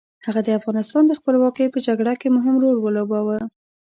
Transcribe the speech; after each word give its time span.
هغه 0.27 0.41
د 0.43 0.49
افغانستان 0.59 1.03
د 1.07 1.13
خپلواکۍ 1.19 1.67
په 1.71 1.79
جګړه 1.87 2.13
کې 2.21 2.27
مهم 2.37 2.55
رول 2.63 2.77
ولوباوه. 2.79 3.37